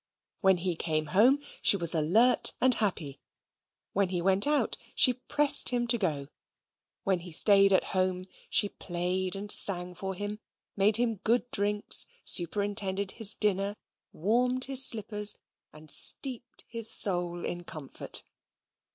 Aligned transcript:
When 0.39 0.57
he 0.57 0.75
came 0.75 1.05
home 1.13 1.39
she 1.61 1.77
was 1.77 1.93
alert 1.93 2.53
and 2.59 2.73
happy: 2.73 3.19
when 3.93 4.09
he 4.09 4.19
went 4.19 4.47
out 4.47 4.75
she 4.95 5.13
pressed 5.13 5.69
him 5.69 5.85
to 5.89 5.97
go: 5.99 6.27
when 7.03 7.19
he 7.19 7.31
stayed 7.31 7.71
at 7.71 7.83
home, 7.93 8.25
she 8.49 8.67
played 8.69 9.35
and 9.35 9.51
sang 9.51 9.93
for 9.93 10.15
him, 10.15 10.39
made 10.75 10.97
him 10.97 11.17
good 11.17 11.51
drinks, 11.51 12.07
superintended 12.23 13.11
his 13.11 13.35
dinner, 13.35 13.75
warmed 14.11 14.63
his 14.65 14.83
slippers, 14.83 15.35
and 15.71 15.91
steeped 15.91 16.63
his 16.67 16.89
soul 16.89 17.45
in 17.45 17.63
comfort. 17.63 18.23